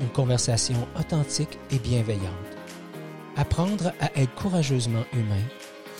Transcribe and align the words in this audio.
une 0.00 0.08
conversation 0.08 0.86
authentique 0.98 1.58
et 1.70 1.78
bienveillante. 1.78 2.32
Apprendre 3.36 3.92
à 4.00 4.10
être 4.18 4.34
courageusement 4.34 5.04
humain, 5.12 5.42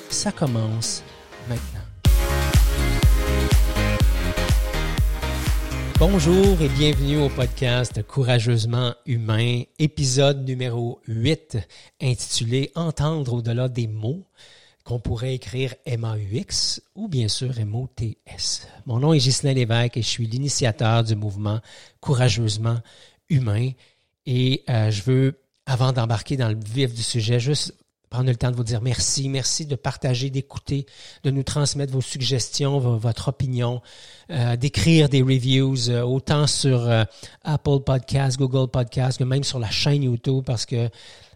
ça 0.08 0.32
commence 0.32 1.02
maintenant. 1.48 1.80
Bonjour 5.98 6.60
et 6.60 6.68
bienvenue 6.68 7.18
au 7.18 7.30
podcast 7.30 8.02
Courageusement 8.06 8.94
humain, 9.06 9.62
épisode 9.78 10.46
numéro 10.46 11.00
8, 11.08 11.58
intitulé 12.02 12.70
Entendre 12.74 13.32
au-delà 13.34 13.68
des 13.68 13.86
mots 13.86 14.22
qu'on 14.84 15.00
pourrait 15.00 15.34
écrire 15.34 15.74
M-A-U-X 15.86 16.82
ou 16.94 17.08
bien 17.08 17.28
sûr 17.28 17.58
M-O-T-S. 17.58 18.68
Mon 18.84 19.00
nom 19.00 19.14
est 19.14 19.18
Ghislain 19.18 19.54
Lévesque 19.54 19.96
et 19.96 20.02
je 20.02 20.06
suis 20.06 20.26
l'initiateur 20.26 21.02
du 21.02 21.16
mouvement 21.16 21.60
Courageusement 22.00 22.78
humain. 23.28 23.70
Et 24.26 24.64
euh, 24.68 24.90
je 24.90 25.02
veux, 25.02 25.40
avant 25.66 25.92
d'embarquer 25.92 26.36
dans 26.36 26.48
le 26.48 26.58
vif 26.58 26.92
du 26.92 27.02
sujet, 27.02 27.40
juste 27.40 27.74
prendre 28.10 28.28
le 28.28 28.36
temps 28.36 28.50
de 28.50 28.56
vous 28.56 28.64
dire 28.64 28.82
merci. 28.82 29.28
Merci 29.28 29.66
de 29.66 29.76
partager, 29.76 30.30
d'écouter, 30.30 30.86
de 31.24 31.30
nous 31.30 31.42
transmettre 31.42 31.92
vos 31.92 32.00
suggestions, 32.00 32.78
votre 32.78 33.28
opinion, 33.28 33.82
euh, 34.30 34.56
d'écrire 34.56 35.08
des 35.08 35.22
reviews, 35.22 35.90
euh, 35.90 36.02
autant 36.02 36.46
sur 36.46 36.88
Apple 37.42 37.80
Podcasts, 37.84 38.38
Google 38.38 38.70
Podcasts, 38.70 39.18
que 39.18 39.24
même 39.24 39.44
sur 39.44 39.58
la 39.58 39.70
chaîne 39.70 40.02
YouTube, 40.04 40.44
parce 40.44 40.66
que 40.66 40.88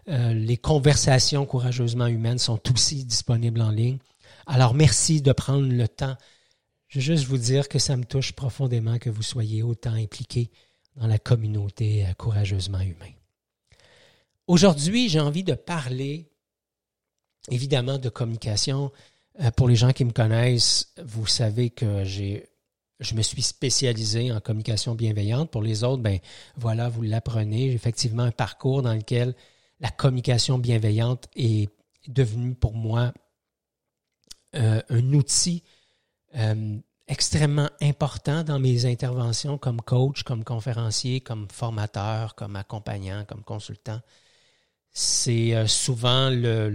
les 0.07 0.57
conversations 0.57 1.45
courageusement 1.45 2.07
humaines 2.07 2.39
sont 2.39 2.59
aussi 2.73 3.05
disponibles 3.05 3.61
en 3.61 3.69
ligne. 3.69 3.99
Alors, 4.47 4.73
merci 4.73 5.21
de 5.21 5.31
prendre 5.31 5.65
le 5.65 5.87
temps. 5.87 6.15
Je 6.87 6.97
veux 6.97 7.03
juste 7.03 7.25
vous 7.25 7.37
dire 7.37 7.69
que 7.69 7.79
ça 7.79 7.95
me 7.95 8.03
touche 8.03 8.33
profondément 8.33 8.97
que 8.97 9.09
vous 9.09 9.21
soyez 9.21 9.61
autant 9.61 9.93
impliqués 9.93 10.49
dans 10.95 11.07
la 11.07 11.19
communauté 11.19 12.05
euh, 12.05 12.13
courageusement 12.13 12.79
humain. 12.79 13.11
Aujourd'hui, 14.47 15.09
j'ai 15.09 15.19
envie 15.19 15.43
de 15.43 15.53
parler 15.53 16.29
évidemment 17.49 17.97
de 17.97 18.09
communication. 18.09 18.91
Euh, 19.39 19.51
pour 19.51 19.67
les 19.67 19.75
gens 19.75 19.91
qui 19.91 20.05
me 20.05 20.11
connaissent, 20.11 20.93
vous 21.03 21.27
savez 21.27 21.69
que 21.69 22.03
je 22.03 23.15
me 23.15 23.21
suis 23.21 23.41
spécialisé 23.41 24.31
en 24.31 24.39
communication 24.39 24.95
bienveillante. 24.95 25.49
Pour 25.51 25.61
les 25.61 25.83
autres, 25.83 26.01
ben 26.01 26.19
voilà, 26.57 26.89
vous 26.89 27.01
l'apprenez. 27.01 27.69
J'ai 27.69 27.75
effectivement 27.75 28.23
un 28.23 28.31
parcours 28.31 28.81
dans 28.81 28.93
lequel 28.93 29.35
la 29.79 29.89
communication 29.89 30.59
bienveillante 30.59 31.27
est 31.35 31.69
devenue 32.07 32.53
pour 32.55 32.73
moi 32.73 33.13
euh, 34.55 34.81
un 34.89 35.13
outil 35.13 35.63
extrêmement 37.11 37.69
important 37.81 38.43
dans 38.43 38.57
mes 38.57 38.85
interventions 38.85 39.57
comme 39.57 39.81
coach, 39.81 40.23
comme 40.23 40.43
conférencier, 40.43 41.21
comme 41.21 41.47
formateur, 41.51 42.35
comme 42.35 42.55
accompagnant, 42.55 43.25
comme 43.27 43.43
consultant. 43.43 43.99
C'est 44.91 45.53
euh, 45.53 45.67
souvent 45.67 46.29
le, 46.29 46.69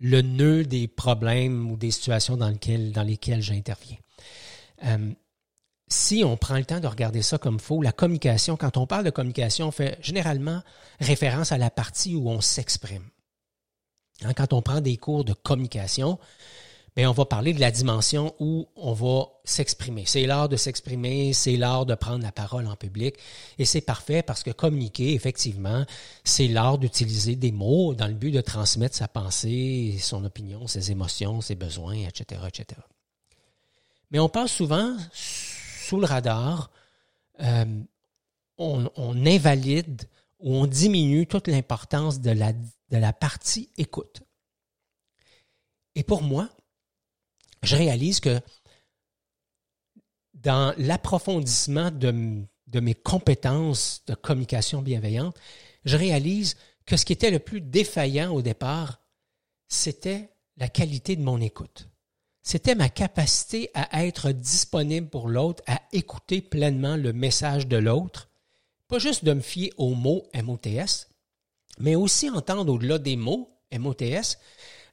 le, 0.00 0.22
nœud 0.22 0.64
des 0.64 0.88
problèmes 0.88 1.70
ou 1.70 1.76
des 1.76 1.90
situations 1.90 2.36
dans 2.36 2.50
lesquelles, 2.50 3.42
j'interviens 3.42 3.98
si 5.88 6.22
on 6.24 6.36
prend 6.36 6.56
le 6.56 6.64
temps 6.64 6.80
de 6.80 6.86
regarder 6.86 7.22
ça 7.22 7.38
comme 7.38 7.58
faux, 7.58 7.82
la 7.82 7.92
communication, 7.92 8.56
quand 8.56 8.76
on 8.76 8.86
parle 8.86 9.04
de 9.04 9.10
communication, 9.10 9.68
on 9.68 9.70
fait 9.70 9.98
généralement 10.02 10.62
référence 11.00 11.52
à 11.52 11.58
la 11.58 11.70
partie 11.70 12.14
où 12.14 12.28
on 12.28 12.40
s'exprime. 12.40 13.08
Hein, 14.22 14.34
quand 14.34 14.52
on 14.52 14.62
prend 14.62 14.80
des 14.80 14.96
cours 14.96 15.24
de 15.24 15.32
communication, 15.32 16.18
bien, 16.98 17.08
on 17.08 17.12
va 17.12 17.24
parler 17.26 17.54
de 17.54 17.60
la 17.60 17.70
dimension 17.70 18.34
où 18.40 18.66
on 18.74 18.92
va 18.92 19.28
s'exprimer. 19.44 20.02
C'est 20.04 20.26
l'art 20.26 20.48
de 20.48 20.56
s'exprimer, 20.56 21.32
c'est 21.32 21.56
l'art 21.56 21.86
de 21.86 21.94
prendre 21.94 22.24
la 22.24 22.32
parole 22.32 22.66
en 22.66 22.74
public. 22.74 23.14
Et 23.56 23.64
c'est 23.64 23.80
parfait 23.80 24.22
parce 24.22 24.42
que 24.42 24.50
communiquer, 24.50 25.14
effectivement, 25.14 25.86
c'est 26.24 26.48
l'art 26.48 26.76
d'utiliser 26.76 27.36
des 27.36 27.52
mots 27.52 27.94
dans 27.94 28.08
le 28.08 28.14
but 28.14 28.32
de 28.32 28.40
transmettre 28.40 28.96
sa 28.96 29.06
pensée, 29.06 29.96
son 30.00 30.24
opinion, 30.24 30.66
ses 30.66 30.90
émotions, 30.90 31.40
ses 31.40 31.54
besoins, 31.54 31.94
etc., 31.94 32.40
etc. 32.48 32.80
Mais 34.10 34.18
on 34.18 34.28
passe 34.28 34.50
souvent 34.50 34.96
sous 35.12 36.00
le 36.00 36.06
radar, 36.06 36.72
euh, 37.40 37.64
on, 38.56 39.24
invalide 39.24 40.02
ou 40.40 40.56
on 40.56 40.66
diminue 40.66 41.28
toute 41.28 41.46
l'importance 41.46 42.20
de 42.20 42.32
la, 42.32 42.52
de 42.52 42.96
la 42.96 43.12
partie 43.12 43.70
écoute. 43.76 44.22
Et 45.94 46.02
pour 46.02 46.22
moi, 46.22 46.48
je 47.62 47.76
réalise 47.76 48.20
que 48.20 48.40
dans 50.34 50.74
l'approfondissement 50.78 51.90
de, 51.90 52.10
mes 52.80 52.94
compétences 52.94 54.02
de 54.06 54.14
communication 54.14 54.82
bienveillante, 54.82 55.36
je 55.84 55.96
réalise 55.96 56.56
que 56.86 56.96
ce 56.96 57.04
qui 57.04 57.12
était 57.12 57.30
le 57.30 57.38
plus 57.38 57.60
défaillant 57.60 58.32
au 58.32 58.42
départ, 58.42 59.00
c'était 59.68 60.30
la 60.56 60.68
qualité 60.68 61.16
de 61.16 61.22
mon 61.22 61.40
écoute. 61.40 61.88
C'était 62.42 62.74
ma 62.74 62.88
capacité 62.88 63.70
à 63.74 64.06
être 64.06 64.32
disponible 64.32 65.08
pour 65.08 65.28
l'autre, 65.28 65.62
à 65.66 65.82
écouter 65.92 66.40
pleinement 66.40 66.96
le 66.96 67.12
message 67.12 67.66
de 67.66 67.76
l'autre, 67.76 68.30
pas 68.86 68.98
juste 68.98 69.24
de 69.24 69.34
me 69.34 69.40
fier 69.40 69.72
aux 69.76 69.94
mots 69.94 70.26
MOTS, 70.34 71.08
mais 71.78 71.94
aussi 71.94 72.30
entendre 72.30 72.72
au-delà 72.72 72.98
des 72.98 73.16
mots 73.16 73.57
MOTS, 73.76 74.38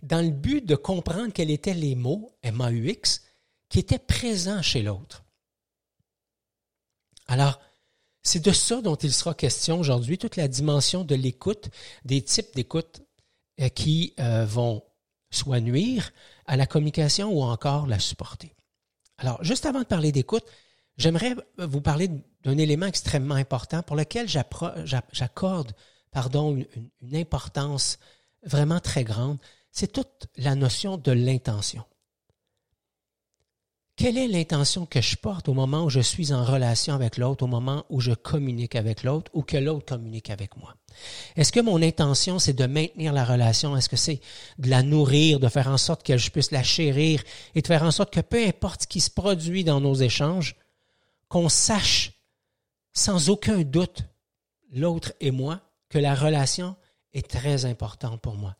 dans 0.01 0.23
le 0.23 0.31
but 0.31 0.65
de 0.65 0.75
comprendre 0.75 1.33
quels 1.33 1.51
étaient 1.51 1.73
les 1.73 1.95
mots 1.95 2.31
MAUX 2.43 3.21
qui 3.69 3.79
étaient 3.79 3.99
présents 3.99 4.61
chez 4.61 4.81
l'autre. 4.81 5.23
Alors, 7.27 7.59
c'est 8.21 8.43
de 8.43 8.51
ça 8.51 8.81
dont 8.81 8.95
il 8.95 9.13
sera 9.13 9.33
question 9.33 9.79
aujourd'hui, 9.79 10.17
toute 10.17 10.35
la 10.35 10.47
dimension 10.47 11.03
de 11.03 11.15
l'écoute, 11.15 11.69
des 12.05 12.21
types 12.21 12.55
d'écoute 12.55 13.01
euh, 13.61 13.69
qui 13.69 14.13
euh, 14.19 14.45
vont 14.45 14.83
soit 15.31 15.59
nuire 15.59 16.11
à 16.45 16.55
la 16.55 16.65
communication 16.65 17.31
ou 17.31 17.41
encore 17.43 17.87
la 17.87 17.99
supporter. 17.99 18.55
Alors, 19.17 19.43
juste 19.43 19.65
avant 19.65 19.79
de 19.79 19.85
parler 19.85 20.11
d'écoute, 20.11 20.45
j'aimerais 20.97 21.35
vous 21.57 21.81
parler 21.81 22.09
d'un 22.43 22.57
élément 22.57 22.85
extrêmement 22.85 23.35
important 23.35 23.81
pour 23.81 23.95
lequel 23.95 24.27
j'accorde 24.27 25.73
pardon, 26.11 26.63
une 27.01 27.15
importance 27.15 27.99
vraiment 28.45 28.79
très 28.79 29.03
grande. 29.03 29.37
C'est 29.71 29.91
toute 29.91 30.27
la 30.37 30.55
notion 30.55 30.97
de 30.97 31.11
l'intention. 31.11 31.83
Quelle 33.97 34.17
est 34.17 34.27
l'intention 34.27 34.85
que 34.85 34.99
je 34.99 35.15
porte 35.15 35.47
au 35.47 35.53
moment 35.53 35.85
où 35.85 35.89
je 35.89 36.01
suis 36.01 36.33
en 36.33 36.43
relation 36.43 36.93
avec 36.93 37.17
l'autre, 37.17 37.45
au 37.45 37.47
moment 37.47 37.85
où 37.89 38.01
je 38.01 38.11
communique 38.11 38.75
avec 38.75 39.03
l'autre 39.03 39.31
ou 39.33 39.41
que 39.41 39.55
l'autre 39.55 39.85
communique 39.85 40.29
avec 40.29 40.57
moi? 40.57 40.75
Est-ce 41.37 41.53
que 41.53 41.61
mon 41.61 41.81
intention, 41.81 42.37
c'est 42.37 42.53
de 42.53 42.65
maintenir 42.65 43.13
la 43.13 43.23
relation? 43.23 43.75
Est-ce 43.77 43.87
que 43.87 43.95
c'est 43.95 44.19
de 44.57 44.69
la 44.69 44.83
nourrir, 44.83 45.39
de 45.39 45.47
faire 45.47 45.69
en 45.69 45.77
sorte 45.77 46.03
que 46.03 46.17
je 46.17 46.29
puisse 46.29 46.51
la 46.51 46.63
chérir 46.63 47.23
et 47.53 47.61
de 47.61 47.67
faire 47.67 47.83
en 47.83 47.91
sorte 47.91 48.13
que 48.13 48.19
peu 48.19 48.45
importe 48.45 48.83
ce 48.83 48.87
qui 48.87 48.99
se 48.99 49.09
produit 49.09 49.63
dans 49.63 49.79
nos 49.79 49.95
échanges, 49.95 50.55
qu'on 51.29 51.47
sache 51.47 52.11
sans 52.91 53.29
aucun 53.29 53.61
doute, 53.61 54.03
l'autre 54.73 55.13
et 55.21 55.31
moi, 55.31 55.61
que 55.89 55.99
la 55.99 56.15
relation 56.15 56.75
est 57.15 57.27
très 57.27 57.65
importante 57.65 58.21
pour 58.21 58.35
moi. 58.35 58.55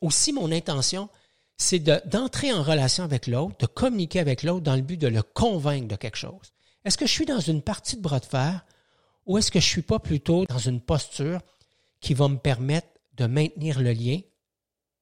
Aussi, 0.00 0.32
mon 0.32 0.52
intention, 0.52 1.08
c'est 1.56 1.80
d'entrer 1.80 2.52
en 2.52 2.62
relation 2.62 3.02
avec 3.04 3.26
l'autre, 3.26 3.56
de 3.58 3.66
communiquer 3.66 4.20
avec 4.20 4.42
l'autre 4.42 4.62
dans 4.62 4.76
le 4.76 4.82
but 4.82 5.00
de 5.00 5.08
le 5.08 5.22
convaincre 5.22 5.88
de 5.88 5.96
quelque 5.96 6.16
chose. 6.16 6.52
Est-ce 6.84 6.98
que 6.98 7.06
je 7.06 7.12
suis 7.12 7.26
dans 7.26 7.40
une 7.40 7.62
partie 7.62 7.96
de 7.96 8.02
bras 8.02 8.20
de 8.20 8.26
fer 8.26 8.64
ou 9.26 9.38
est-ce 9.38 9.50
que 9.50 9.60
je 9.60 9.66
suis 9.66 9.82
pas 9.82 10.00
plutôt 10.00 10.44
dans 10.46 10.58
une 10.58 10.80
posture 10.80 11.40
qui 12.00 12.14
va 12.14 12.28
me 12.28 12.38
permettre 12.38 12.88
de 13.14 13.26
maintenir 13.26 13.80
le 13.80 13.92
lien, 13.92 14.18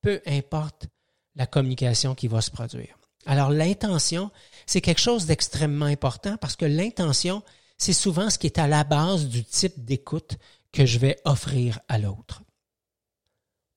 peu 0.02 0.20
importe 0.26 0.88
la 1.36 1.46
communication 1.46 2.14
qui 2.14 2.28
va 2.28 2.42
se 2.42 2.50
produire? 2.50 2.98
Alors 3.26 3.50
l'intention, 3.50 4.30
c'est 4.66 4.80
quelque 4.80 5.00
chose 5.00 5.26
d'extrêmement 5.26 5.86
important 5.86 6.36
parce 6.36 6.56
que 6.56 6.66
l'intention, 6.66 7.42
c'est 7.78 7.94
souvent 7.94 8.28
ce 8.28 8.38
qui 8.38 8.46
est 8.46 8.58
à 8.58 8.68
la 8.68 8.84
base 8.84 9.26
du 9.26 9.44
type 9.44 9.84
d'écoute 9.84 10.36
que 10.72 10.84
je 10.84 10.98
vais 10.98 11.18
offrir 11.24 11.80
à 11.88 11.98
l'autre. 11.98 12.42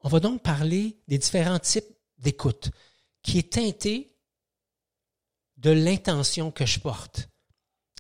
On 0.04 0.10
va 0.10 0.20
donc 0.20 0.42
parler 0.42 0.98
des 1.08 1.18
différents 1.18 1.60
types 1.60 1.88
d'écoute 2.18 2.72
qui 3.22 3.40
est 3.40 3.54
teinté 3.54 4.16
de 5.58 5.72
l'intention 5.72 6.52
que 6.52 6.66
je 6.66 6.80
porte. 6.80 7.30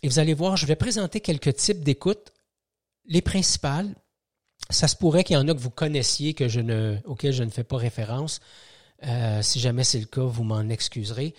Et 0.01 0.09
vous 0.09 0.19
allez 0.19 0.33
voir, 0.33 0.57
je 0.57 0.65
vais 0.65 0.75
présenter 0.75 1.21
quelques 1.21 1.55
types 1.55 1.81
d'écoute, 1.81 2.33
les 3.05 3.21
principales, 3.21 3.95
Ça 4.69 4.87
se 4.87 4.95
pourrait 4.95 5.23
qu'il 5.23 5.35
y 5.35 5.37
en 5.37 5.47
a 5.47 5.53
que 5.53 5.59
vous 5.59 5.69
connaissiez 5.69 6.33
que 6.33 6.47
je 6.47 6.61
ne, 6.61 6.97
auxquels 7.05 7.33
je 7.33 7.43
ne 7.43 7.49
fais 7.49 7.63
pas 7.63 7.77
référence. 7.77 8.39
Euh, 9.03 9.41
si 9.41 9.59
jamais 9.59 9.83
c'est 9.83 9.99
le 9.99 10.05
cas, 10.05 10.23
vous 10.23 10.43
m'en 10.43 10.69
excuserez. 10.69 11.35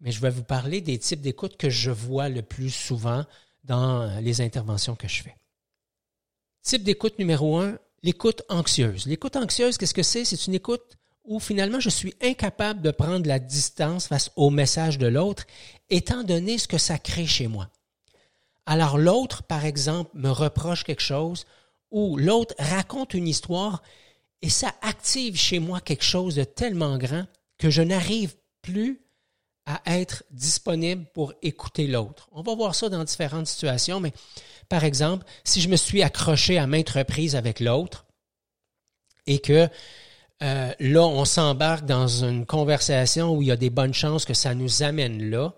Mais 0.00 0.12
je 0.12 0.20
vais 0.20 0.30
vous 0.30 0.44
parler 0.44 0.80
des 0.80 0.98
types 0.98 1.20
d'écoute 1.20 1.56
que 1.56 1.68
je 1.68 1.90
vois 1.90 2.28
le 2.28 2.42
plus 2.42 2.70
souvent 2.70 3.24
dans 3.64 4.20
les 4.20 4.40
interventions 4.40 4.96
que 4.96 5.08
je 5.08 5.22
fais. 5.22 5.36
Type 6.62 6.84
d'écoute 6.84 7.18
numéro 7.18 7.58
un, 7.58 7.78
l'écoute 8.02 8.42
anxieuse. 8.48 9.06
L'écoute 9.06 9.36
anxieuse, 9.36 9.78
qu'est-ce 9.78 9.94
que 9.94 10.02
c'est? 10.02 10.24
C'est 10.24 10.46
une 10.46 10.54
écoute 10.54 10.98
où 11.24 11.38
finalement 11.38 11.80
je 11.80 11.90
suis 11.90 12.14
incapable 12.22 12.80
de 12.80 12.90
prendre 12.90 13.28
la 13.28 13.38
distance 13.38 14.06
face 14.06 14.30
au 14.36 14.50
message 14.50 14.98
de 14.98 15.06
l'autre, 15.06 15.44
étant 15.90 16.24
donné 16.24 16.58
ce 16.58 16.68
que 16.68 16.78
ça 16.78 16.98
crée 16.98 17.26
chez 17.26 17.46
moi. 17.46 17.68
Alors 18.66 18.98
l'autre, 18.98 19.42
par 19.42 19.64
exemple, 19.64 20.10
me 20.14 20.30
reproche 20.30 20.84
quelque 20.84 21.02
chose 21.02 21.44
ou 21.90 22.16
l'autre 22.16 22.54
raconte 22.58 23.14
une 23.14 23.28
histoire 23.28 23.82
et 24.42 24.48
ça 24.48 24.74
active 24.80 25.36
chez 25.36 25.58
moi 25.58 25.80
quelque 25.80 26.04
chose 26.04 26.36
de 26.36 26.44
tellement 26.44 26.96
grand 26.96 27.26
que 27.58 27.70
je 27.70 27.82
n'arrive 27.82 28.36
plus 28.62 29.02
à 29.74 29.98
être 29.98 30.24
disponible 30.30 31.06
pour 31.12 31.32
écouter 31.42 31.86
l'autre. 31.86 32.28
On 32.32 32.42
va 32.42 32.54
voir 32.54 32.74
ça 32.74 32.88
dans 32.88 33.04
différentes 33.04 33.46
situations, 33.46 34.00
mais 34.00 34.12
par 34.68 34.84
exemple, 34.84 35.26
si 35.44 35.60
je 35.60 35.68
me 35.68 35.76
suis 35.76 36.02
accroché 36.02 36.58
à 36.58 36.66
maintes 36.66 36.90
reprises 36.90 37.36
avec 37.36 37.60
l'autre 37.60 38.06
et 39.26 39.38
que 39.38 39.68
euh, 40.42 40.72
là, 40.78 41.02
on 41.02 41.24
s'embarque 41.24 41.84
dans 41.84 42.08
une 42.08 42.46
conversation 42.46 43.34
où 43.34 43.42
il 43.42 43.48
y 43.48 43.52
a 43.52 43.56
des 43.56 43.70
bonnes 43.70 43.94
chances 43.94 44.24
que 44.24 44.34
ça 44.34 44.54
nous 44.54 44.82
amène 44.82 45.30
là, 45.30 45.54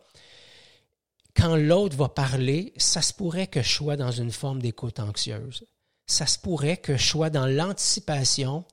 quand 1.35 1.57
l'autre 1.57 1.97
va 1.97 2.09
parler, 2.09 2.73
ça 2.77 3.01
se 3.01 3.13
pourrait 3.15 3.47
que 3.47 3.63
je 3.63 3.69
sois 3.69 3.97
dans 3.97 4.11
une 4.11 4.33
forme 4.33 4.61
d'écoute 4.61 5.01
anxieuse. 5.01 5.65
Ça 6.07 6.27
se 6.27 6.39
pourrait 6.39 6.77
que 6.77 6.97
je 6.97 7.07
sois 7.07 7.31
dans 7.31 7.47
l'anticipation 7.47 8.65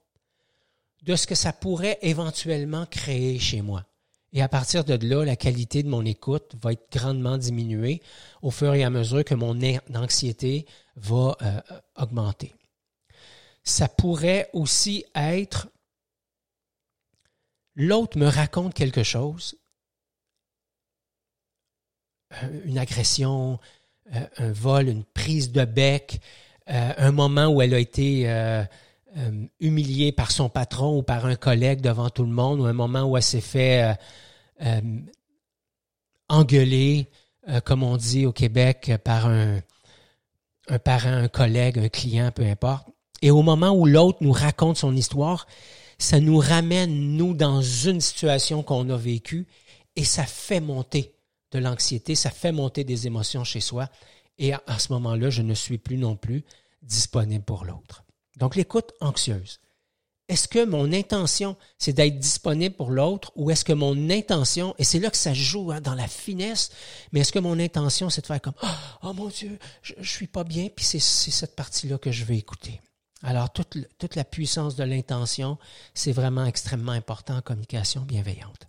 de 1.04 1.16
ce 1.16 1.28
que 1.28 1.36
ça 1.36 1.54
pourrait 1.54 2.00
éventuellement 2.02 2.86
créer 2.86 3.40
chez 3.40 3.62
moi. 3.62 3.86
Et 4.32 4.42
à 4.42 4.48
partir 4.48 4.84
de 4.84 4.94
là, 5.08 5.26
la 5.26 5.36
qualité 5.36 5.82
de 5.82 5.90
mon 5.90 6.06
écoute 6.06 6.56
va 6.62 6.74
être 6.74 6.92
grandement 6.92 7.38
diminuée 7.38 8.02
au 8.42 8.52
fur 8.52 8.74
et 8.76 8.84
à 8.84 8.90
mesure 8.90 9.24
que 9.24 9.34
mon 9.34 9.60
anxiété 9.96 10.68
va 10.96 11.36
euh, 11.42 11.60
augmenter. 11.96 12.54
Ça 13.64 13.88
pourrait 13.88 14.50
aussi 14.54 15.06
être 15.16 15.68
l'autre 17.76 18.18
me 18.18 18.28
raconte 18.28 18.74
quelque 18.74 19.04
chose, 19.04 19.58
euh, 22.44 22.62
une 22.66 22.78
agression, 22.78 23.60
euh, 24.14 24.28
un 24.38 24.52
vol, 24.52 24.90
une 24.90 25.06
prise 25.06 25.52
de 25.52 25.66
bec, 25.66 26.22
un 26.72 27.12
moment 27.12 27.48
où 27.48 27.64
elle 27.64 27.74
a 27.74 27.80
été 27.80 28.28
euh, 29.18 29.46
humiliée 29.60 30.12
par 30.12 30.30
son 30.30 30.50
patron 30.50 30.98
ou 30.98 31.02
par 31.02 31.26
un 31.26 31.36
collègue 31.36 31.82
devant 31.82 32.10
tout 32.10 32.24
le 32.24 32.30
monde, 32.32 32.62
ou 32.62 32.66
un 32.66 32.74
moment 32.74 33.04
où 33.04 33.18
elle 33.18 33.24
s'est 33.24 33.42
fait 33.42 33.84
euh, 33.84 33.94
euh, 34.66 35.00
engueuler, 36.28 37.08
comme 37.66 37.82
on 37.82 37.98
dit 37.98 38.28
au 38.28 38.32
Québec, 38.32 38.92
par 39.04 39.26
un, 39.26 39.62
un 40.68 40.78
parent, 40.78 41.10
un 41.10 41.28
collègue, 41.28 41.80
un 41.80 41.90
client, 41.90 42.32
peu 42.32 42.44
importe. 42.44 42.88
Et 43.24 43.32
au 43.32 43.42
moment 43.42 43.72
où 43.72 43.88
l'autre 43.88 44.20
nous 44.22 44.32
raconte 44.32 44.78
son 44.78 44.96
histoire, 44.96 45.48
ça 45.98 46.20
nous 46.20 46.38
ramène, 46.38 47.18
nous, 47.18 47.34
dans 47.34 47.64
une 47.64 48.02
situation 48.02 48.62
qu'on 48.62 48.88
a 48.92 48.98
vécue 48.98 49.48
et 49.96 50.04
ça 50.04 50.26
fait 50.26 50.62
monter 50.62 51.16
de 51.52 51.58
l'anxiété, 51.58 52.14
ça 52.14 52.30
fait 52.30 52.52
monter 52.52 52.84
des 52.84 53.08
émotions 53.08 53.44
chez 53.44 53.60
soi. 53.60 53.90
Et 54.38 54.54
à 54.54 54.78
ce 54.78 54.94
moment-là, 54.94 55.32
je 55.32 55.42
ne 55.42 55.56
suis 55.56 55.80
plus 55.80 55.98
non 55.98 56.16
plus 56.16 56.46
disponible 56.84 57.44
pour 57.44 57.66
l'autre. 57.66 58.04
Donc, 58.40 58.56
l'écoute 58.56 58.94
anxieuse. 59.02 59.60
Est-ce 60.30 60.48
que 60.48 60.64
mon 60.64 60.94
intention, 60.94 61.58
c'est 61.80 61.94
d'être 61.94 62.20
disponible 62.20 62.76
pour 62.76 62.92
l'autre 62.92 63.32
ou 63.36 63.50
est-ce 63.50 63.66
que 63.66 63.74
mon 63.74 64.12
intention, 64.12 64.76
et 64.78 64.84
c'est 64.84 65.00
là 65.00 65.10
que 65.10 65.18
ça 65.18 65.34
joue 65.34 65.72
hein, 65.72 65.82
dans 65.82 65.96
la 65.96 66.08
finesse, 66.08 66.70
mais 67.12 67.22
est-ce 67.22 67.32
que 67.32 67.40
mon 67.40 67.60
intention, 67.60 68.12
c'est 68.12 68.22
de 68.22 68.28
faire 68.28 68.40
comme 68.40 68.54
oh, 68.62 68.68
oh 69.04 69.14
mon 69.14 69.28
Dieu, 69.28 69.58
je, 69.82 69.96
ne 69.98 70.04
suis 70.04 70.28
pas 70.28 70.44
bien, 70.44 70.70
puis 70.74 70.86
c'est 70.86 71.00
cette 71.00 71.56
partie-là 71.56 71.98
que 71.98 72.12
je 72.12 72.26
vais 72.26 72.38
écouter. 72.38 72.80
Alors, 73.24 73.52
toute, 73.52 73.76
toute 73.98 74.16
la 74.16 74.24
puissance 74.24 74.76
de 74.76 74.84
l'intention, 74.84 75.58
c'est 75.96 76.12
vraiment 76.12 76.46
extrêmement 76.46 76.92
important 76.92 77.38
en 77.38 77.42
communication 77.42 78.02
bienveillante. 78.02 78.68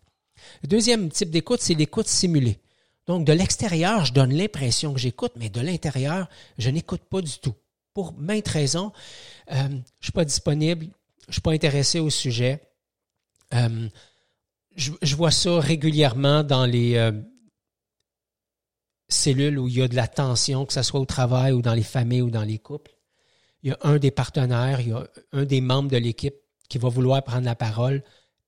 Le 0.62 0.68
deuxième 0.68 1.10
type 1.10 1.30
d'écoute, 1.30 1.60
c'est 1.60 1.74
l'écoute 1.74 2.08
simulée. 2.08 2.58
Donc, 3.06 3.26
de 3.26 3.34
l'extérieur, 3.34 4.06
je 4.06 4.14
donne 4.14 4.32
l'impression 4.32 4.94
que 4.94 4.98
j'écoute, 4.98 5.32
mais 5.36 5.50
de 5.50 5.60
l'intérieur, 5.60 6.28
je 6.56 6.70
n'écoute 6.70 7.02
pas 7.02 7.20
du 7.20 7.38
tout 7.38 7.54
pour 7.94 8.14
maintes 8.14 8.48
raisons. 8.48 8.92
Euh, 9.52 9.68
je 9.68 9.74
ne 9.74 9.82
suis 10.00 10.12
pas 10.12 10.24
disponible, 10.24 10.86
je 11.22 11.28
ne 11.28 11.32
suis 11.32 11.42
pas 11.42 11.52
intéressé 11.52 12.00
au 12.00 12.10
sujet. 12.10 12.62
Euh, 13.54 13.88
je, 14.76 15.16
vois 15.16 15.30
ça 15.30 15.58
régulièrement 15.58 16.42
dans 16.44 16.64
les 16.64 16.96
euh, 16.96 17.12
cellules 19.08 19.58
où 19.58 19.68
il 19.68 19.78
y 19.78 19.82
a 19.82 19.88
de 19.88 19.96
la 19.96 20.06
tension, 20.06 20.64
que 20.64 20.72
ce 20.72 20.82
soit 20.82 21.00
au 21.00 21.04
travail 21.04 21.52
ou 21.52 21.62
dans 21.62 21.74
les 21.74 21.82
familles 21.82 22.22
ou 22.22 22.30
dans 22.30 22.44
les 22.44 22.58
couples. 22.58 22.92
Il 23.62 23.70
y 23.70 23.72
a 23.72 23.78
un 23.82 23.98
des 23.98 24.10
partenaires, 24.10 24.80
il 24.80 24.88
y 24.88 24.92
a 24.92 25.06
un 25.32 25.44
des 25.44 25.60
membres 25.60 25.90
de 25.90 25.98
l'équipe 25.98 26.36
qui 26.68 26.78
va 26.78 26.88
vouloir 26.88 27.22
prendre 27.22 27.44
la 27.44 27.56
parole 27.56 28.02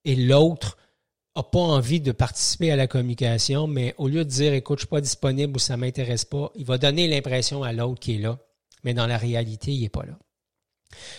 et 0.04 0.14
l'autre 0.14 0.78
n'a 1.36 1.42
pas 1.42 1.58
envie 1.58 2.00
de 2.00 2.12
participer 2.12 2.70
à 2.70 2.76
la 2.76 2.86
communication, 2.86 3.66
mais 3.66 3.94
au 3.98 4.08
lieu 4.08 4.24
de 4.24 4.30
dire 4.30 4.54
écoute, 4.54 4.78
je 4.78 4.84
ne 4.84 4.86
suis 4.86 4.90
pas 4.90 5.00
disponible 5.00 5.56
ou 5.56 5.58
ça 5.58 5.76
ne 5.76 5.80
m'intéresse 5.80 6.24
pas, 6.24 6.50
il 6.54 6.64
va 6.64 6.78
donner 6.78 7.08
l'impression 7.08 7.62
à 7.62 7.72
l'autre 7.72 8.00
qui 8.00 8.14
est 8.14 8.18
là 8.18 8.38
mais 8.82 8.94
dans 8.94 9.06
la 9.06 9.18
réalité, 9.18 9.72
il 9.72 9.82
n'est 9.82 9.88
pas 9.88 10.04
là. 10.04 10.18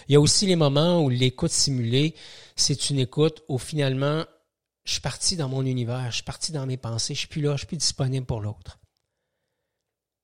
Il 0.07 0.13
y 0.13 0.15
a 0.15 0.21
aussi 0.21 0.45
les 0.45 0.55
moments 0.55 1.03
où 1.03 1.09
l'écoute 1.09 1.51
simulée, 1.51 2.15
c'est 2.55 2.89
une 2.89 2.99
écoute 2.99 3.43
où 3.47 3.57
finalement, 3.57 4.25
je 4.83 4.93
suis 4.93 5.01
parti 5.01 5.35
dans 5.35 5.49
mon 5.49 5.65
univers, 5.65 6.11
je 6.11 6.15
suis 6.15 6.23
parti 6.23 6.51
dans 6.51 6.65
mes 6.65 6.77
pensées, 6.77 7.13
je 7.13 7.19
suis 7.19 7.27
plus 7.27 7.41
là, 7.41 7.53
je 7.53 7.59
suis 7.59 7.67
plus 7.67 7.77
disponible 7.77 8.25
pour 8.25 8.41
l'autre. 8.41 8.79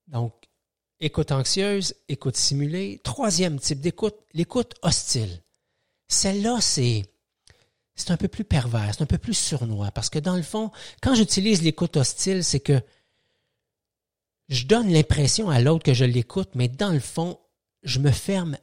Donc, 0.07 0.33
écoute 0.99 1.31
anxieuse, 1.31 1.95
écoute 2.07 2.35
simulée. 2.35 2.99
Troisième 3.03 3.59
type 3.59 3.79
d'écoute, 3.79 4.17
l'écoute 4.33 4.75
hostile. 4.81 5.43
Celle-là, 6.07 6.59
c'est, 6.61 7.05
c'est 7.95 8.11
un 8.11 8.17
peu 8.17 8.27
plus 8.27 8.43
pervers, 8.43 8.93
c'est 8.93 9.03
un 9.03 9.07
peu 9.07 9.17
plus 9.17 9.35
surnois, 9.35 9.91
parce 9.91 10.09
que 10.09 10.19
dans 10.19 10.35
le 10.35 10.41
fond, 10.41 10.71
quand 11.01 11.15
j'utilise 11.15 11.61
l'écoute 11.61 11.97
hostile, 11.97 12.43
c'est 12.43 12.59
que 12.59 12.81
je 14.49 14.65
donne 14.65 14.91
l'impression 14.91 15.49
à 15.49 15.61
l'autre 15.61 15.83
que 15.83 15.93
je 15.93 16.05
l'écoute, 16.05 16.49
mais 16.55 16.67
dans 16.67 16.91
le 16.91 16.99
fond, 16.99 17.39
je 17.83 17.99
me 17.99 18.11
ferme 18.11 18.57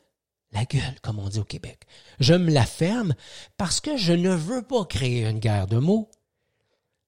la 0.53 0.65
gueule, 0.65 1.01
comme 1.03 1.19
on 1.19 1.29
dit 1.29 1.39
au 1.39 1.45
Québec. 1.45 1.83
Je 2.19 2.35
me 2.35 2.51
la 2.51 2.67
ferme 2.67 3.15
parce 3.57 3.81
que 3.81 3.97
je 3.97 4.13
ne 4.13 4.35
veux 4.35 4.63
pas 4.63 4.85
créer 4.85 5.25
une 5.25 5.39
guerre 5.39 5.67
de 5.67 5.79
mots. 5.79 6.11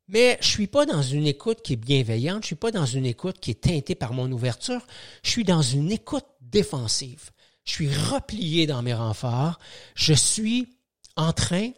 Mais 0.07 0.39
je 0.41 0.47
suis 0.47 0.69
pas 0.69 0.87
dans 0.87 1.03
une 1.03 1.27
écoute 1.27 1.61
qui 1.63 1.75
est 1.75 1.77
bienveillante, 1.77 2.43
je 2.43 2.49
suis 2.49 2.57
pas 2.57 2.71
dans 2.71 2.87
une 2.87 3.05
écoute 3.05 3.41
qui 3.41 3.51
est 3.51 3.61
teintée 3.61 3.95
par 3.95 4.15
mon 4.15 4.31
ouverture, 4.33 4.87
je 5.23 5.31
suis 5.31 5.45
dans 5.45 5.61
une 5.61 5.93
écoute 5.93 6.25
défensive. 6.41 7.31
Je 7.65 7.73
suis 7.73 7.95
replié 7.95 8.67
dans 8.67 8.81
mes 8.81 8.95
renforts, 8.95 9.59
je 9.95 10.15
suis 10.15 10.79
en 11.17 11.33
train 11.35 11.73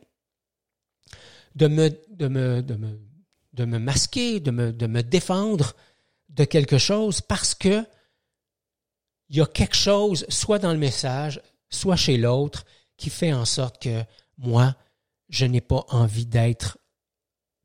de 1.57 1.67
me, 1.67 1.89
de 2.11 2.29
me, 2.29 2.63
de 2.63 2.75
me, 2.77 3.01
de 3.55 3.65
me 3.65 3.79
masquer, 3.79 4.39
de 4.39 4.53
me, 4.53 4.73
de 4.73 4.87
me 4.87 5.03
défendre 5.03 5.75
de 6.31 6.45
quelque 6.45 6.79
chose 6.79 7.21
parce 7.21 7.55
que 7.55 7.85
il 9.29 9.37
y 9.37 9.41
a 9.41 9.47
quelque 9.47 9.77
chose, 9.77 10.27
soit 10.29 10.59
dans 10.59 10.73
le 10.73 10.79
message, 10.79 11.41
soit 11.69 11.97
chez 11.97 12.17
l'autre, 12.17 12.65
qui 12.97 13.11
fait 13.11 13.33
en 13.33 13.45
sorte 13.45 13.81
que 13.81 14.03
moi, 14.39 14.75
je 15.29 15.47
n'ai 15.47 15.61
pas 15.61 15.85
envie 15.89 16.27
d'être 16.27 16.79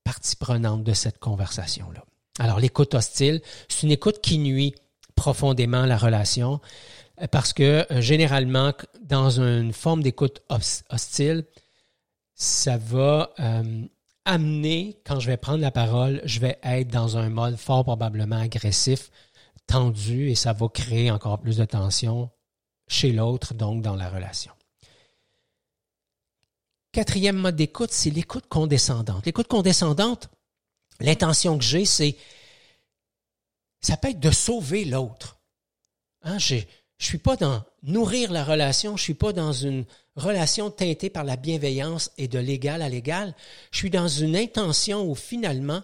partie 0.03 0.35
prenante 0.35 0.83
de 0.83 0.93
cette 0.93 1.17
conversation-là. 1.17 2.05
Alors, 2.37 2.59
l'écoute 2.59 2.93
hostile, 2.93 3.41
c'est 3.67 3.83
une 3.83 3.91
écoute 3.91 4.21
qui 4.21 4.37
nuit 4.37 4.75
profondément 5.15 5.85
la 5.85 5.97
relation 5.97 6.61
parce 7.31 7.53
que 7.53 7.85
euh, 7.91 8.01
généralement, 8.01 8.73
dans 9.01 9.39
une 9.39 9.73
forme 9.73 10.03
d'écoute 10.03 10.41
hostile, 10.89 11.45
ça 12.35 12.77
va 12.77 13.33
euh, 13.39 13.85
amener, 14.25 14.99
quand 15.05 15.19
je 15.19 15.27
vais 15.27 15.37
prendre 15.37 15.59
la 15.59 15.71
parole, 15.71 16.21
je 16.25 16.39
vais 16.39 16.59
être 16.63 16.89
dans 16.89 17.17
un 17.17 17.29
mode 17.29 17.55
fort 17.55 17.83
probablement 17.83 18.39
agressif, 18.39 19.11
tendu, 19.67 20.29
et 20.29 20.35
ça 20.35 20.53
va 20.53 20.67
créer 20.67 21.11
encore 21.11 21.39
plus 21.39 21.57
de 21.57 21.65
tension 21.65 22.29
chez 22.87 23.11
l'autre, 23.11 23.53
donc 23.53 23.81
dans 23.81 23.95
la 23.95 24.09
relation. 24.09 24.51
Quatrième 26.91 27.37
mode 27.37 27.55
d'écoute, 27.55 27.91
c'est 27.91 28.09
l'écoute 28.09 28.47
condescendante. 28.47 29.25
L'écoute 29.25 29.47
condescendante, 29.47 30.29
l'intention 30.99 31.57
que 31.57 31.63
j'ai, 31.63 31.85
c'est, 31.85 32.17
ça 33.81 33.97
peut 33.97 34.09
être 34.09 34.19
de 34.19 34.31
sauver 34.31 34.85
l'autre. 34.85 35.39
Hein, 36.21 36.37
je 36.39 36.55
ne 36.55 36.61
suis 36.97 37.17
pas 37.17 37.35
dans 37.35 37.63
nourrir 37.85 38.31
la 38.31 38.43
relation, 38.43 38.97
je 38.97 39.03
suis 39.03 39.13
pas 39.13 39.31
dans 39.31 39.53
une 39.53 39.85
relation 40.15 40.69
teintée 40.69 41.09
par 41.09 41.23
la 41.23 41.35
bienveillance 41.35 42.11
et 42.17 42.27
de 42.27 42.39
l'égal 42.39 42.81
à 42.81 42.89
l'égal. 42.89 43.35
Je 43.71 43.77
suis 43.77 43.89
dans 43.89 44.07
une 44.07 44.35
intention 44.35 45.09
où 45.09 45.15
finalement, 45.15 45.81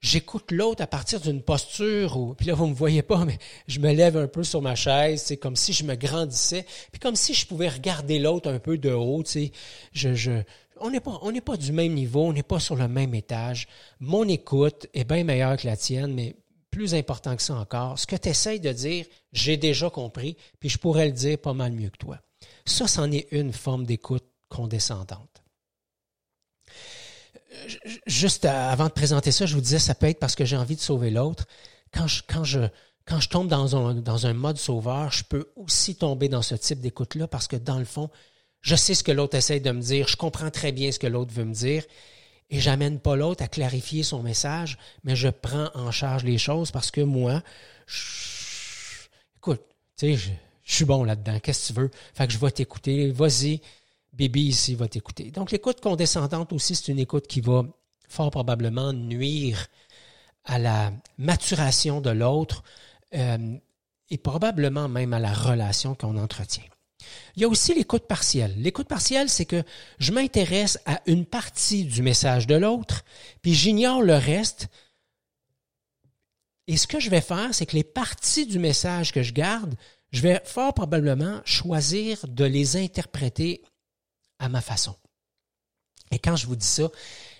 j'écoute 0.00 0.50
l'autre 0.50 0.82
à 0.82 0.86
partir 0.86 1.20
d'une 1.20 1.42
posture 1.42 2.18
où, 2.18 2.34
puis 2.34 2.46
là, 2.46 2.54
vous 2.54 2.66
me 2.66 2.74
voyez 2.74 3.02
pas, 3.02 3.24
mais 3.24 3.38
je 3.66 3.80
me 3.80 3.92
lève 3.92 4.16
un 4.16 4.26
peu 4.26 4.44
sur 4.44 4.60
ma 4.60 4.74
chaise, 4.74 5.22
c'est 5.22 5.38
comme 5.38 5.56
si 5.56 5.72
je 5.72 5.84
me 5.84 5.94
grandissais, 5.94 6.66
puis 6.92 7.00
comme 7.00 7.16
si 7.16 7.32
je 7.32 7.46
pouvais 7.46 7.68
regarder 7.68 8.18
l'autre 8.18 8.50
un 8.50 8.58
peu 8.58 8.76
de 8.76 8.90
haut, 8.90 9.22
tu 9.22 9.30
sais. 9.30 9.52
Je, 9.92 10.14
je, 10.14 10.42
on 10.80 10.90
n'est 10.90 11.00
pas, 11.00 11.18
on 11.22 11.32
n'est 11.32 11.40
pas 11.40 11.56
du 11.56 11.72
même 11.72 11.94
niveau, 11.94 12.24
on 12.24 12.32
n'est 12.34 12.42
pas 12.42 12.60
sur 12.60 12.76
le 12.76 12.88
même 12.88 13.14
étage. 13.14 13.68
Mon 14.00 14.28
écoute 14.28 14.86
est 14.92 15.04
bien 15.04 15.24
meilleure 15.24 15.56
que 15.56 15.66
la 15.66 15.76
tienne, 15.76 16.12
mais 16.12 16.36
plus 16.74 16.94
important 16.94 17.36
que 17.36 17.42
ça 17.42 17.54
encore, 17.54 17.98
ce 17.98 18.06
que 18.06 18.16
tu 18.16 18.28
essayes 18.28 18.60
de 18.60 18.72
dire, 18.72 19.06
j'ai 19.32 19.56
déjà 19.56 19.90
compris, 19.90 20.36
puis 20.58 20.68
je 20.68 20.78
pourrais 20.78 21.06
le 21.06 21.12
dire 21.12 21.38
pas 21.38 21.54
mal 21.54 21.72
mieux 21.72 21.90
que 21.90 21.98
toi. 21.98 22.18
Ça, 22.66 22.88
c'en 22.88 23.10
est 23.12 23.28
une 23.30 23.52
forme 23.52 23.86
d'écoute 23.86 24.24
condescendante 24.48 25.44
juste 28.06 28.44
avant 28.44 28.86
de 28.86 28.92
présenter 28.92 29.32
ça, 29.32 29.46
je 29.46 29.54
vous 29.54 29.60
disais, 29.60 29.78
ça 29.78 29.94
peut 29.94 30.08
être 30.08 30.18
parce 30.18 30.34
que 30.34 30.44
j'ai 30.44 30.56
envie 30.56 30.76
de 30.76 30.80
sauver 30.80 31.10
l'autre. 31.10 31.46
Quand 31.92 32.06
je, 32.06 32.22
quand, 32.26 32.44
je, 32.44 32.60
quand 33.06 33.20
je 33.20 33.28
tombe 33.28 33.48
dans 33.48 33.76
un, 33.76 33.94
dans 33.94 34.26
un 34.26 34.34
mode 34.34 34.58
sauveur, 34.58 35.12
je 35.12 35.24
peux 35.24 35.52
aussi 35.56 35.96
tomber 35.96 36.28
dans 36.28 36.42
ce 36.42 36.54
type 36.54 36.80
d'écoute-là 36.80 37.28
parce 37.28 37.46
que 37.46 37.56
dans 37.56 37.78
le 37.78 37.84
fond, 37.84 38.10
je 38.60 38.74
sais 38.74 38.94
ce 38.94 39.04
que 39.04 39.12
l'autre 39.12 39.36
essaie 39.36 39.60
de 39.60 39.70
me 39.70 39.80
dire, 39.80 40.08
je 40.08 40.16
comprends 40.16 40.50
très 40.50 40.72
bien 40.72 40.90
ce 40.90 40.98
que 40.98 41.06
l'autre 41.06 41.32
veut 41.32 41.44
me 41.44 41.54
dire 41.54 41.84
et 42.54 42.60
j'amène 42.60 43.00
pas 43.00 43.16
l'autre 43.16 43.42
à 43.42 43.48
clarifier 43.48 44.04
son 44.04 44.22
message, 44.22 44.78
mais 45.02 45.16
je 45.16 45.26
prends 45.28 45.70
en 45.74 45.90
charge 45.90 46.22
les 46.22 46.38
choses 46.38 46.70
parce 46.70 46.92
que 46.92 47.00
moi, 47.00 47.42
écoute, 49.36 49.62
tu 49.98 50.14
sais, 50.14 50.14
je, 50.14 50.30
suis 50.62 50.84
bon 50.84 51.02
là-dedans, 51.02 51.40
qu'est-ce 51.40 51.72
que 51.72 51.74
tu 51.74 51.80
veux? 51.80 51.90
Fait 52.14 52.28
que 52.28 52.32
je 52.32 52.38
vais 52.38 52.52
t'écouter, 52.52 53.10
vas-y, 53.10 53.60
Bibi 54.12 54.42
ici 54.42 54.76
va 54.76 54.86
t'écouter. 54.86 55.32
Donc 55.32 55.50
l'écoute 55.50 55.80
condescendante 55.80 56.52
aussi, 56.52 56.76
c'est 56.76 56.92
une 56.92 57.00
écoute 57.00 57.26
qui 57.26 57.40
va 57.40 57.64
fort 58.08 58.30
probablement 58.30 58.92
nuire 58.92 59.66
à 60.44 60.60
la 60.60 60.92
maturation 61.18 62.00
de 62.00 62.10
l'autre 62.10 62.62
euh, 63.16 63.56
et 64.10 64.18
probablement 64.18 64.88
même 64.88 65.12
à 65.12 65.18
la 65.18 65.32
relation 65.32 65.96
qu'on 65.96 66.16
entretient. 66.16 66.62
Il 67.36 67.42
y 67.42 67.44
a 67.44 67.48
aussi 67.48 67.74
l'écoute 67.74 68.06
partielle. 68.06 68.54
L'écoute 68.56 68.88
partielle, 68.88 69.28
c'est 69.28 69.44
que 69.44 69.62
je 69.98 70.12
m'intéresse 70.12 70.78
à 70.86 71.00
une 71.06 71.26
partie 71.26 71.84
du 71.84 72.02
message 72.02 72.46
de 72.46 72.54
l'autre, 72.54 73.04
puis 73.42 73.54
j'ignore 73.54 74.02
le 74.02 74.14
reste. 74.14 74.68
Et 76.66 76.76
ce 76.76 76.86
que 76.86 77.00
je 77.00 77.10
vais 77.10 77.20
faire, 77.20 77.54
c'est 77.54 77.66
que 77.66 77.76
les 77.76 77.84
parties 77.84 78.46
du 78.46 78.58
message 78.58 79.12
que 79.12 79.22
je 79.22 79.32
garde, 79.32 79.74
je 80.12 80.20
vais 80.20 80.40
fort 80.44 80.72
probablement 80.72 81.40
choisir 81.44 82.24
de 82.28 82.44
les 82.44 82.76
interpréter 82.76 83.62
à 84.38 84.48
ma 84.48 84.60
façon. 84.60 84.96
Et 86.10 86.18
quand 86.18 86.36
je 86.36 86.46
vous 86.46 86.56
dis 86.56 86.66
ça, 86.66 86.88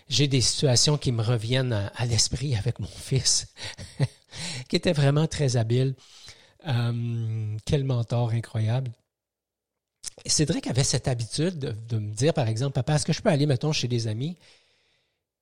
j'ai 0.08 0.28
des 0.28 0.40
situations 0.40 0.98
qui 0.98 1.12
me 1.12 1.22
reviennent 1.22 1.72
à, 1.72 2.06
l'esprit 2.06 2.56
avec 2.56 2.80
mon 2.80 2.86
fils, 2.88 3.46
qui 4.68 4.76
était 4.76 4.92
vraiment 4.92 5.26
très 5.26 5.56
habile. 5.56 5.94
Euh, 6.66 7.56
quel 7.64 7.84
mentor 7.84 8.30
incroyable. 8.30 8.90
Cédric 10.26 10.66
avait 10.66 10.84
cette 10.84 11.08
habitude 11.08 11.58
de, 11.58 11.98
me 11.98 12.12
dire, 12.12 12.34
par 12.34 12.48
exemple, 12.48 12.74
Papa, 12.74 12.94
est-ce 12.94 13.04
que 13.04 13.12
je 13.12 13.20
peux 13.20 13.28
aller, 13.28 13.46
mettons, 13.46 13.72
chez 13.72 13.88
des 13.88 14.06
amis? 14.06 14.36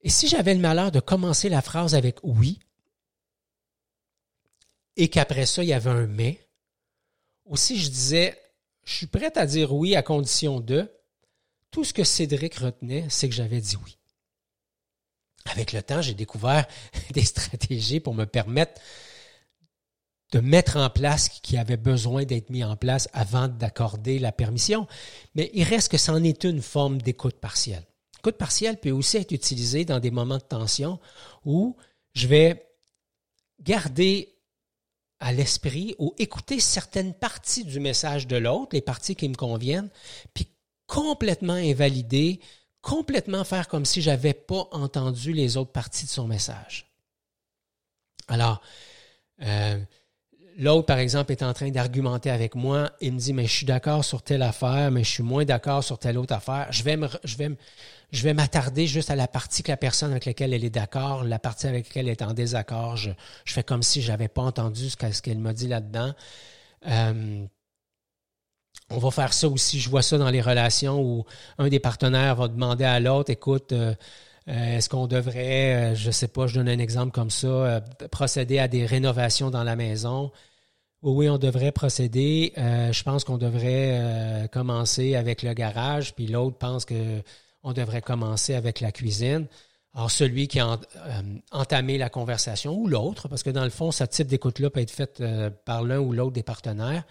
Et 0.02 0.08
si 0.08 0.28
j'avais 0.28 0.54
le 0.54 0.60
malheur 0.60 0.90
de 0.90 1.00
commencer 1.00 1.48
la 1.48 1.62
phrase 1.62 1.94
avec 1.94 2.18
oui, 2.22 2.58
et 4.96 5.08
qu'après 5.08 5.46
ça, 5.46 5.62
il 5.62 5.68
y 5.68 5.72
avait 5.72 5.90
un 5.90 6.06
mais, 6.06 6.46
ou 7.44 7.56
si 7.56 7.80
je 7.80 7.88
disais, 7.88 8.40
je 8.84 8.94
suis 8.94 9.06
prête 9.06 9.36
à 9.36 9.46
dire 9.46 9.72
oui 9.72 9.94
à 9.96 10.02
condition 10.02 10.60
de, 10.60 10.90
tout 11.70 11.84
ce 11.84 11.92
que 11.92 12.04
Cédric 12.04 12.56
retenait, 12.56 13.06
c'est 13.08 13.28
que 13.28 13.34
j'avais 13.34 13.60
dit 13.60 13.76
oui. 13.84 13.96
Avec 15.46 15.72
le 15.72 15.82
temps, 15.82 16.02
j'ai 16.02 16.14
découvert 16.14 16.66
des 17.12 17.24
stratégies 17.24 18.00
pour 18.00 18.14
me 18.14 18.26
permettre 18.26 18.80
de 20.32 20.40
mettre 20.40 20.78
en 20.78 20.88
place 20.90 21.26
ce 21.26 21.40
qui 21.40 21.56
avait 21.58 21.76
besoin 21.76 22.24
d'être 22.24 22.50
mis 22.50 22.64
en 22.64 22.76
place 22.76 23.08
avant 23.12 23.48
d'accorder 23.48 24.18
la 24.18 24.32
permission. 24.32 24.86
Mais 25.34 25.50
il 25.54 25.64
reste 25.64 25.90
que 25.90 25.98
c'en 25.98 26.22
est 26.24 26.44
une 26.44 26.62
forme 26.62 27.00
d'écoute 27.00 27.38
partielle. 27.38 27.84
L'écoute 28.16 28.38
partielle 28.38 28.78
peut 28.78 28.90
aussi 28.90 29.18
être 29.18 29.32
utilisée 29.32 29.84
dans 29.84 30.00
des 30.00 30.10
moments 30.10 30.38
de 30.38 30.42
tension 30.42 30.98
où 31.44 31.76
je 32.14 32.26
vais 32.26 32.66
garder 33.60 34.34
à 35.20 35.32
l'esprit 35.32 35.94
ou 35.98 36.14
écouter 36.18 36.58
certaines 36.60 37.14
parties 37.14 37.64
du 37.64 37.78
message 37.78 38.26
de 38.26 38.36
l'autre, 38.36 38.70
les 38.72 38.80
parties 38.80 39.14
qui 39.14 39.28
me 39.28 39.34
conviennent, 39.34 39.90
puis 40.34 40.48
complètement 40.86 41.52
invalider, 41.52 42.40
complètement 42.80 43.44
faire 43.44 43.68
comme 43.68 43.84
si 43.84 44.02
j'avais 44.02 44.34
pas 44.34 44.68
entendu 44.72 45.32
les 45.32 45.56
autres 45.56 45.70
parties 45.72 46.06
de 46.06 46.10
son 46.10 46.26
message. 46.26 46.92
Alors, 48.28 48.62
euh, 49.42 49.78
l'autre, 50.58 50.86
par 50.86 50.98
exemple, 50.98 51.32
est 51.32 51.42
en 51.42 51.52
train 51.52 51.70
d'argumenter 51.70 52.30
avec 52.30 52.54
moi. 52.54 52.90
Il 53.00 53.12
me 53.14 53.18
dit, 53.18 53.32
mais 53.32 53.46
je 53.46 53.52
suis 53.52 53.66
d'accord 53.66 54.04
sur 54.04 54.22
telle 54.22 54.42
affaire, 54.42 54.90
mais 54.90 55.04
je 55.04 55.10
suis 55.10 55.22
moins 55.22 55.44
d'accord 55.44 55.84
sur 55.84 55.98
telle 55.98 56.18
autre 56.18 56.34
affaire. 56.34 56.68
Je 56.70 56.82
vais 56.82 56.98
je 57.24 57.36
je 58.12 58.28
m'attarder 58.28 58.86
juste 58.86 59.10
à 59.10 59.16
la 59.16 59.28
partie 59.28 59.62
que 59.62 59.70
la 59.70 59.76
personne 59.76 60.10
avec 60.10 60.26
laquelle 60.26 60.52
elle 60.52 60.64
est 60.64 60.70
d'accord, 60.70 61.24
la 61.24 61.38
partie 61.38 61.66
avec 61.66 61.88
laquelle 61.88 62.06
elle 62.08 62.12
est 62.12 62.22
en 62.22 62.34
désaccord. 62.34 62.96
Je, 62.96 63.10
je 63.44 63.52
fais 63.52 63.62
comme 63.62 63.82
si 63.82 64.02
j'avais 64.02 64.28
pas 64.28 64.42
entendu 64.42 64.90
ce 64.90 65.22
qu'elle 65.22 65.38
m'a 65.38 65.52
dit 65.52 65.68
là-dedans. 65.68 66.12
Euh, 66.88 67.46
on 68.90 68.98
va 68.98 69.10
faire 69.10 69.32
ça 69.32 69.48
aussi. 69.48 69.80
Je 69.80 69.88
vois 69.90 70.02
ça 70.02 70.18
dans 70.18 70.30
les 70.30 70.42
relations 70.42 71.00
où 71.00 71.24
un 71.58 71.68
des 71.68 71.80
partenaires 71.80 72.36
va 72.36 72.48
demander 72.48 72.84
à 72.84 73.00
l'autre, 73.00 73.30
écoute, 73.30 73.72
euh, 73.72 73.94
euh, 74.48 74.76
est-ce 74.76 74.88
qu'on 74.88 75.06
devrait, 75.06 75.92
euh, 75.92 75.94
je 75.94 76.10
sais 76.10 76.28
pas, 76.28 76.46
je 76.46 76.54
donne 76.54 76.68
un 76.68 76.78
exemple 76.78 77.12
comme 77.12 77.30
ça, 77.30 77.82
procéder 78.10 78.58
à 78.58 78.68
des 78.68 78.86
rénovations 78.86 79.50
dans 79.50 79.64
la 79.64 79.76
maison? 79.76 80.30
Oui, 81.02 81.28
on 81.28 81.38
devrait 81.38 81.72
procéder. 81.72 82.52
je 82.56 83.02
pense 83.02 83.24
qu'on 83.24 83.38
devrait 83.38 84.48
commencer 84.52 85.16
avec 85.16 85.42
le 85.42 85.52
garage, 85.52 86.14
puis 86.14 86.28
l'autre 86.28 86.58
pense 86.58 86.84
que 86.84 87.22
on 87.64 87.72
devrait 87.72 88.02
commencer 88.02 88.54
avec 88.54 88.80
la 88.80 88.92
cuisine. 88.92 89.46
Alors, 89.94 90.12
celui 90.12 90.46
qui 90.46 90.60
a 90.60 90.78
entamé 91.50 91.98
la 91.98 92.08
conversation 92.08 92.76
ou 92.76 92.86
l'autre, 92.86 93.26
parce 93.26 93.42
que 93.42 93.50
dans 93.50 93.64
le 93.64 93.70
fond, 93.70 93.90
ce 93.90 94.04
type 94.04 94.28
d'écoute-là 94.28 94.70
peut 94.70 94.78
être 94.78 94.92
fait 94.92 95.20
par 95.64 95.82
l'un 95.82 95.98
ou 95.98 96.12
l'autre 96.12 96.32
des 96.32 96.44
partenaires, 96.44 97.04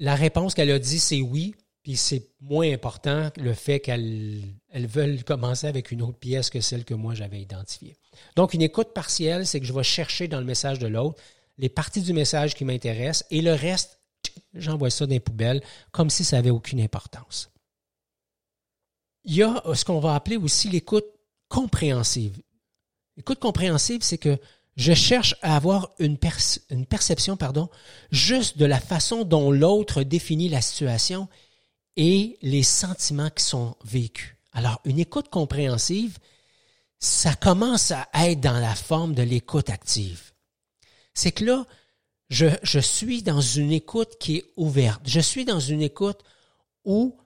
la 0.00 0.16
réponse 0.16 0.54
qu'elle 0.54 0.72
a 0.72 0.78
dit, 0.80 0.98
c'est 0.98 1.20
oui, 1.20 1.54
puis 1.82 1.96
c'est 1.96 2.28
moins 2.40 2.70
important 2.72 3.30
le 3.36 3.54
fait 3.54 3.80
qu'elles 3.80 4.42
elles 4.70 4.86
veulent 4.86 5.24
commencer 5.24 5.66
avec 5.66 5.90
une 5.90 6.02
autre 6.02 6.18
pièce 6.18 6.50
que 6.50 6.60
celle 6.60 6.84
que 6.84 6.94
moi 6.94 7.14
j'avais 7.14 7.40
identifiée. 7.40 7.96
Donc, 8.36 8.54
une 8.54 8.62
écoute 8.62 8.92
partielle, 8.92 9.46
c'est 9.46 9.60
que 9.60 9.66
je 9.66 9.72
vais 9.72 9.82
chercher 9.82 10.28
dans 10.28 10.38
le 10.38 10.44
message 10.44 10.78
de 10.78 10.86
l'autre 10.86 11.20
les 11.58 11.68
parties 11.68 12.02
du 12.02 12.12
message 12.12 12.54
qui 12.54 12.64
m'intéressent 12.64 13.26
et 13.30 13.42
le 13.42 13.52
reste, 13.52 14.00
j'envoie 14.54 14.90
ça 14.90 15.06
dans 15.06 15.12
les 15.12 15.20
poubelles 15.20 15.62
comme 15.92 16.10
si 16.10 16.24
ça 16.24 16.36
n'avait 16.36 16.50
aucune 16.50 16.80
importance. 16.80 17.50
Il 19.24 19.34
y 19.34 19.42
a 19.42 19.62
ce 19.74 19.84
qu'on 19.84 20.00
va 20.00 20.14
appeler 20.14 20.38
aussi 20.38 20.68
l'écoute 20.68 21.04
compréhensive. 21.48 22.40
L'écoute 23.16 23.40
compréhensive, 23.40 24.02
c'est 24.02 24.16
que 24.16 24.38
je 24.76 24.94
cherche 24.94 25.36
à 25.42 25.56
avoir 25.56 25.90
une, 25.98 26.16
une 26.70 26.86
perception 26.86 27.36
pardon, 27.36 27.68
juste 28.10 28.56
de 28.56 28.64
la 28.64 28.80
façon 28.80 29.24
dont 29.24 29.50
l'autre 29.50 30.02
définit 30.02 30.48
la 30.48 30.62
situation 30.62 31.28
et 31.96 32.38
les 32.42 32.62
sentiments 32.62 33.30
qui 33.30 33.44
sont 33.44 33.76
vécus. 33.84 34.36
Alors, 34.52 34.80
une 34.84 34.98
écoute 34.98 35.28
compréhensive, 35.28 36.18
ça 36.98 37.34
commence 37.34 37.92
à 37.92 38.08
être 38.28 38.40
dans 38.40 38.58
la 38.58 38.74
forme 38.74 39.14
de 39.14 39.22
l'écoute 39.22 39.70
active. 39.70 40.32
C'est 41.14 41.32
que 41.32 41.44
là, 41.44 41.66
je, 42.28 42.78
suis 42.78 43.22
dans 43.22 43.40
une 43.40 43.72
écoute 43.72 44.16
qui 44.20 44.36
est 44.36 44.52
ouverte. 44.56 45.02
Je 45.04 45.20
suis 45.20 45.44
dans 45.44 45.60
une 45.60 45.82
écoute 45.82 46.20
où 46.84 47.16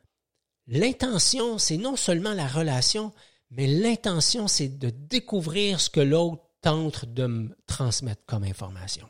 l'intention, 0.66 1.58
c'est 1.58 1.76
non 1.76 1.96
seulement 1.96 2.32
la 2.32 2.46
relation, 2.46 3.12
mais 3.50 3.66
l'intention, 3.66 4.48
c'est 4.48 4.78
de 4.78 4.90
découvrir 4.90 5.80
ce 5.80 5.90
que 5.90 6.00
l'autre 6.00 6.42
tente 6.62 7.04
de 7.04 7.26
me 7.26 7.56
transmettre 7.66 8.22
comme 8.26 8.44
information. 8.44 9.08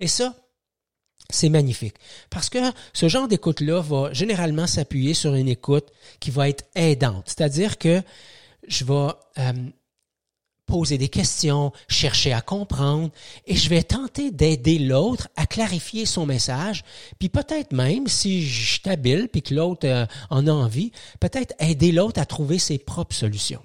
Et 0.00 0.08
ça, 0.08 0.34
c'est 1.30 1.48
magnifique. 1.48 1.96
Parce 2.30 2.48
que 2.48 2.58
ce 2.92 3.08
genre 3.08 3.28
d'écoute-là 3.28 3.80
va 3.80 4.12
généralement 4.12 4.66
s'appuyer 4.66 5.14
sur 5.14 5.34
une 5.34 5.48
écoute 5.48 5.88
qui 6.20 6.30
va 6.30 6.48
être 6.48 6.64
aidante. 6.74 7.24
C'est-à-dire 7.26 7.78
que 7.78 8.02
je 8.68 8.84
vais 8.84 9.08
euh, 9.38 9.52
poser 10.66 10.98
des 10.98 11.08
questions, 11.08 11.72
chercher 11.88 12.32
à 12.32 12.40
comprendre, 12.40 13.10
et 13.46 13.54
je 13.54 13.68
vais 13.68 13.82
tenter 13.82 14.30
d'aider 14.30 14.78
l'autre 14.78 15.28
à 15.36 15.46
clarifier 15.46 16.06
son 16.06 16.26
message, 16.26 16.84
puis 17.18 17.28
peut-être 17.28 17.72
même, 17.72 18.08
si 18.08 18.46
je 18.46 18.78
suis 18.78 18.90
habile, 18.90 19.28
puis 19.30 19.42
que 19.42 19.54
l'autre 19.54 19.86
euh, 19.86 20.06
en 20.30 20.46
a 20.46 20.52
envie, 20.52 20.92
peut-être 21.20 21.54
aider 21.60 21.92
l'autre 21.92 22.20
à 22.20 22.26
trouver 22.26 22.58
ses 22.58 22.78
propres 22.78 23.14
solutions. 23.14 23.62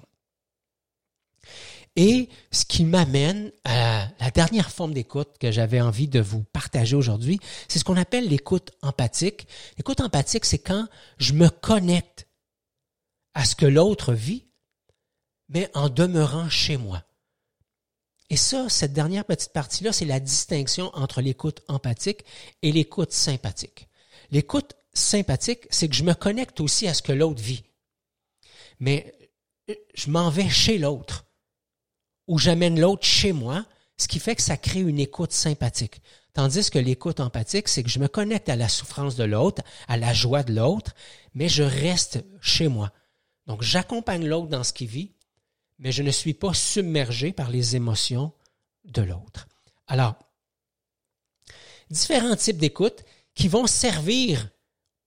Et 1.96 2.30
ce 2.50 2.64
qui 2.64 2.84
m'amène 2.84 3.52
à 3.64 4.08
la 4.18 4.30
dernière 4.30 4.70
forme 4.70 4.94
d'écoute 4.94 5.36
que 5.38 5.50
j'avais 5.50 5.80
envie 5.80 6.08
de 6.08 6.20
vous 6.20 6.42
partager 6.42 6.96
aujourd'hui, 6.96 7.38
c'est 7.68 7.78
ce 7.78 7.84
qu'on 7.84 7.98
appelle 7.98 8.28
l'écoute 8.28 8.70
empathique. 8.80 9.46
L'écoute 9.76 10.00
empathique, 10.00 10.46
c'est 10.46 10.58
quand 10.58 10.88
je 11.18 11.34
me 11.34 11.48
connecte 11.48 12.28
à 13.34 13.44
ce 13.44 13.54
que 13.54 13.66
l'autre 13.66 14.14
vit, 14.14 14.46
mais 15.50 15.70
en 15.74 15.90
demeurant 15.90 16.48
chez 16.48 16.78
moi. 16.78 17.04
Et 18.30 18.36
ça, 18.36 18.70
cette 18.70 18.94
dernière 18.94 19.26
petite 19.26 19.52
partie-là, 19.52 19.92
c'est 19.92 20.06
la 20.06 20.20
distinction 20.20 20.90
entre 20.94 21.20
l'écoute 21.20 21.60
empathique 21.68 22.24
et 22.62 22.72
l'écoute 22.72 23.12
sympathique. 23.12 23.88
L'écoute 24.30 24.74
sympathique, 24.94 25.66
c'est 25.68 25.88
que 25.88 25.94
je 25.94 26.04
me 26.04 26.14
connecte 26.14 26.60
aussi 26.60 26.88
à 26.88 26.94
ce 26.94 27.02
que 27.02 27.12
l'autre 27.12 27.42
vit. 27.42 27.64
Mais 28.80 29.14
je 29.94 30.10
m'en 30.10 30.30
vais 30.30 30.48
chez 30.48 30.78
l'autre 30.78 31.21
ou 32.26 32.38
j'amène 32.38 32.80
l'autre 32.80 33.04
chez 33.04 33.32
moi, 33.32 33.64
ce 33.96 34.08
qui 34.08 34.18
fait 34.18 34.36
que 34.36 34.42
ça 34.42 34.56
crée 34.56 34.80
une 34.80 34.98
écoute 34.98 35.32
sympathique. 35.32 36.00
Tandis 36.32 36.70
que 36.70 36.78
l'écoute 36.78 37.20
empathique, 37.20 37.68
c'est 37.68 37.82
que 37.82 37.90
je 37.90 37.98
me 37.98 38.08
connecte 38.08 38.48
à 38.48 38.56
la 38.56 38.68
souffrance 38.68 39.16
de 39.16 39.24
l'autre, 39.24 39.62
à 39.86 39.96
la 39.96 40.14
joie 40.14 40.42
de 40.42 40.54
l'autre, 40.54 40.94
mais 41.34 41.48
je 41.48 41.62
reste 41.62 42.24
chez 42.40 42.68
moi. 42.68 42.90
Donc 43.46 43.62
j'accompagne 43.62 44.26
l'autre 44.26 44.48
dans 44.48 44.64
ce 44.64 44.72
qu'il 44.72 44.88
vit, 44.88 45.12
mais 45.78 45.92
je 45.92 46.02
ne 46.02 46.10
suis 46.10 46.34
pas 46.34 46.54
submergé 46.54 47.32
par 47.32 47.50
les 47.50 47.76
émotions 47.76 48.32
de 48.84 49.02
l'autre. 49.02 49.48
Alors, 49.86 50.14
différents 51.90 52.36
types 52.36 52.56
d'écoute 52.56 53.04
qui 53.34 53.48
vont 53.48 53.66
servir 53.66 54.48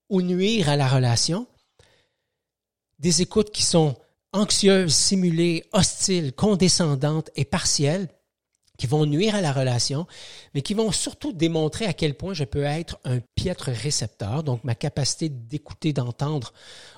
ou 0.09 0.21
nuire 0.21 0.69
à 0.69 0.75
la 0.75 0.87
relation. 0.87 1.47
Des 2.99 3.21
écoutes 3.21 3.51
qui 3.51 3.63
sont 3.63 3.97
anxieuses, 4.35 4.93
simulées, 4.93 5.63
hostiles, 5.71 6.33
condescendantes 6.33 7.29
et 7.35 7.45
partielles, 7.45 8.07
qui 8.77 8.87
vont 8.87 9.05
nuire 9.05 9.35
à 9.35 9.41
la 9.41 9.53
relation, 9.53 10.05
mais 10.53 10.61
qui 10.61 10.73
vont 10.73 10.91
surtout 10.91 11.31
démontrer 11.31 11.85
à 11.85 11.93
quel 11.93 12.15
point 12.15 12.33
je 12.33 12.43
peux 12.43 12.63
être 12.63 12.99
un 13.05 13.19
piètre 13.35 13.69
récepteur, 13.71 14.43
donc 14.43 14.63
ma 14.63 14.75
capacité 14.75 15.29
d'écouter, 15.29 15.93
d'entendre 15.93 16.53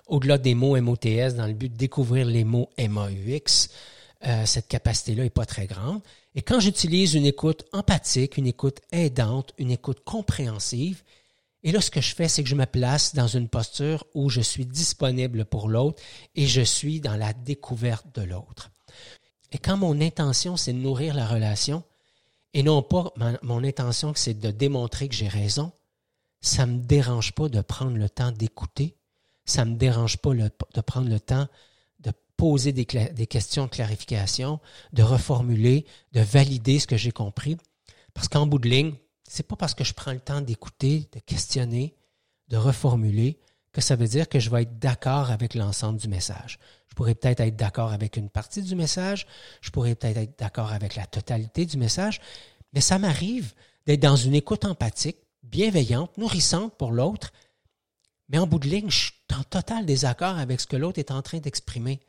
au-delà 0.07 0.37
des 0.37 0.55
mots 0.55 0.79
MOTS 0.79 1.35
dans 1.35 1.45
le 1.45 1.53
but 1.53 1.71
de 1.71 1.77
découvrir 1.77 2.25
les 2.25 2.43
mots 2.43 2.69
MAUX, 2.77 3.69
euh, 4.25 4.45
cette 4.45 4.67
capacité-là 4.67 5.23
n'est 5.23 5.29
pas 5.29 5.45
très 5.45 5.67
grande. 5.67 6.01
Et 6.33 6.41
quand 6.41 6.59
j'utilise 6.59 7.13
une 7.13 7.25
écoute 7.25 7.65
empathique, 7.71 8.37
une 8.37 8.47
écoute 8.47 8.79
aidante, 8.91 9.53
une 9.57 9.71
écoute 9.71 10.03
compréhensive, 10.03 11.03
et 11.67 11.73
là, 11.73 11.81
ce 11.81 11.91
que 11.91 11.99
je 11.99 12.15
fais, 12.15 12.29
c'est 12.29 12.43
que 12.43 12.49
je 12.49 12.55
me 12.55 12.65
place 12.65 13.13
dans 13.13 13.27
une 13.27 13.49
posture 13.49 14.05
où 14.13 14.29
je 14.29 14.39
suis 14.39 14.65
disponible 14.65 15.43
pour 15.43 15.67
l'autre 15.67 16.01
et 16.33 16.47
je 16.47 16.61
suis 16.61 17.01
dans 17.01 17.17
la 17.17 17.33
découverte 17.33 18.05
de 18.15 18.21
l'autre. 18.21 18.71
Et 19.51 19.57
quand 19.57 19.75
mon 19.75 19.99
intention, 19.99 20.55
c'est 20.55 20.71
de 20.71 20.77
nourrir 20.77 21.13
la 21.13 21.27
relation, 21.27 21.83
et 22.53 22.63
non 22.63 22.81
pas 22.81 23.13
mon 23.41 23.65
intention, 23.65 24.13
c'est 24.15 24.39
de 24.39 24.49
démontrer 24.49 25.09
que 25.09 25.15
j'ai 25.15 25.27
raison, 25.27 25.73
ça 26.39 26.65
ne 26.65 26.77
me 26.77 26.83
dérange 26.85 27.33
pas 27.33 27.49
de 27.49 27.59
prendre 27.59 27.97
le 27.97 28.07
temps 28.07 28.31
d'écouter, 28.31 28.95
ça 29.43 29.65
ne 29.65 29.71
me 29.71 29.75
dérange 29.75 30.19
pas 30.19 30.33
de 30.33 30.81
prendre 30.81 31.09
le 31.09 31.19
temps 31.19 31.49
de 31.99 32.13
poser 32.37 32.71
des, 32.71 32.85
des 32.85 33.27
questions 33.27 33.65
de 33.65 33.71
clarification, 33.71 34.61
de 34.93 35.03
reformuler, 35.03 35.85
de 36.13 36.21
valider 36.21 36.79
ce 36.79 36.87
que 36.87 36.95
j'ai 36.95 37.11
compris. 37.11 37.57
Parce 38.13 38.29
qu'en 38.29 38.47
bout 38.47 38.59
de 38.59 38.69
ligne, 38.69 38.93
c'est 39.27 39.47
pas 39.47 39.55
parce 39.55 39.73
que 39.73 39.83
je 39.83 39.93
prends 39.93 40.13
le 40.13 40.19
temps 40.19 40.41
d'écouter, 40.41 41.07
de 41.11 41.19
questionner, 41.19 41.95
de 42.47 42.57
reformuler, 42.57 43.39
que 43.73 43.81
ça 43.81 43.95
veut 43.95 44.07
dire 44.07 44.29
que 44.29 44.39
je 44.39 44.49
vais 44.49 44.63
être 44.63 44.79
d'accord 44.79 45.29
avec 45.29 45.53
l'ensemble 45.53 45.99
du 45.99 46.07
message. 46.07 46.57
Je 46.87 46.95
pourrais 46.95 47.13
peut-être 47.13 47.41
être, 47.41 47.55
d'accord 47.55 47.91
avec 47.91 48.17
une 48.17 48.29
partie 48.29 48.63
du 48.63 48.75
message, 48.75 49.27
je 49.61 49.69
pourrais 49.69 49.95
peut-être 49.95 50.17
être, 50.17 50.39
d'accord 50.39 50.71
avec 50.71 50.95
la 50.95 51.05
totalité 51.05 51.65
du 51.65 51.77
message, 51.77 52.21
mais 52.73 52.81
ça 52.81 52.97
m'arrive 52.97 53.53
d'être 53.85 53.99
dans 53.99 54.15
une 54.15 54.33
écoute 54.33 54.65
empathique, 54.65 55.17
bienveillante, 55.43 56.17
nourrissante 56.17 56.73
pour 56.75 56.91
l'autre, 56.91 57.31
mais 58.29 58.39
en 58.39 58.47
bout 58.47 58.59
de 58.59 58.67
ligne, 58.67 58.89
je 58.89 58.97
suis 58.97 59.13
en 59.37 59.43
total 59.43 59.85
désaccord 59.85 60.37
avec 60.37 60.59
ce 60.59 60.67
que 60.67 60.75
l'autre 60.75 60.99
est 60.99 61.11
en 61.11 61.21
train 61.21 61.37
d'exprimer. 61.37 61.99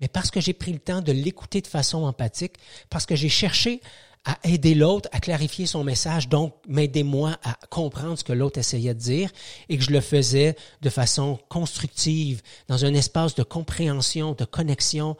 Mais 0.00 0.08
parce 0.08 0.30
que 0.30 0.40
j'ai 0.40 0.52
pris 0.52 0.72
le 0.72 0.80
temps 0.80 1.00
de 1.00 1.12
l'écouter 1.12 1.60
de 1.60 1.66
façon 1.66 2.02
empathique, 2.02 2.56
parce 2.90 3.06
que 3.06 3.14
j'ai 3.14 3.28
cherché 3.28 3.80
à 4.24 4.38
aider 4.44 4.74
l'autre 4.74 5.08
à 5.12 5.20
clarifier 5.20 5.66
son 5.66 5.82
message, 5.82 6.28
donc 6.28 6.54
m'aider-moi 6.68 7.38
à 7.42 7.54
comprendre 7.70 8.16
ce 8.16 8.24
que 8.24 8.32
l'autre 8.32 8.58
essayait 8.58 8.94
de 8.94 9.00
dire 9.00 9.30
et 9.68 9.76
que 9.76 9.82
je 9.82 9.90
le 9.90 10.00
faisais 10.00 10.56
de 10.80 10.90
façon 10.90 11.40
constructive, 11.48 12.42
dans 12.68 12.84
un 12.84 12.94
espace 12.94 13.34
de 13.34 13.42
compréhension, 13.42 14.32
de 14.32 14.44
connexion, 14.44 15.16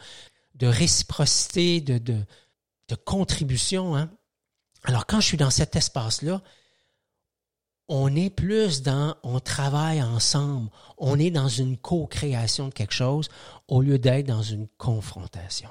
de 0.55 0.67
réciprocité, 0.67 1.81
de, 1.81 1.99
de, 1.99 2.25
contribution. 3.05 3.97
Hein. 3.97 4.11
Alors 4.85 5.07
quand 5.07 5.21
je 5.21 5.27
suis 5.27 5.38
dans 5.38 5.51
cet 5.51 5.75
espace-là, 5.77 6.43
on 7.88 8.15
est 8.15 8.31
plus 8.31 8.83
dans, 8.83 9.17
on 9.23 9.41
travaille 9.41 10.03
ensemble, 10.03 10.71
on 10.99 11.19
est 11.19 11.31
dans 11.31 11.49
une 11.49 11.77
co-création 11.77 12.69
de 12.69 12.75
quelque 12.75 12.95
chose 12.95 13.29
au 13.67 13.81
lieu 13.81 13.99
d'être 13.99 14.27
dans 14.27 14.43
une 14.43 14.69
confrontation. 14.79 15.71